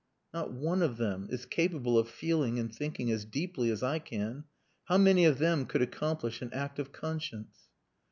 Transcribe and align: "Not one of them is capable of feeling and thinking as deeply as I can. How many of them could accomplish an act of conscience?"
"Not 0.33 0.51
one 0.51 0.81
of 0.81 0.97
them 0.97 1.27
is 1.29 1.45
capable 1.45 1.95
of 1.95 2.09
feeling 2.09 2.57
and 2.57 2.73
thinking 2.73 3.11
as 3.11 3.23
deeply 3.23 3.69
as 3.69 3.83
I 3.83 3.99
can. 3.99 4.45
How 4.85 4.97
many 4.97 5.25
of 5.25 5.37
them 5.37 5.67
could 5.67 5.83
accomplish 5.83 6.41
an 6.41 6.51
act 6.53 6.79
of 6.79 6.91
conscience?" 6.91 7.69